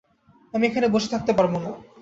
[0.53, 1.69] আমি এখানে বসে থাকতে পারব না!